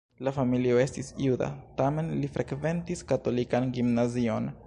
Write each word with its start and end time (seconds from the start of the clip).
La 0.25 0.31
familio 0.35 0.79
estis 0.83 1.11
juda, 1.25 1.49
tamen 1.81 2.09
li 2.23 2.31
frekventis 2.37 3.05
katolikan 3.13 3.71
gimnazion. 3.79 4.53